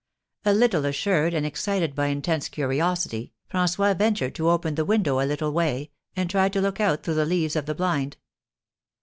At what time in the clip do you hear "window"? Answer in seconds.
4.83-5.19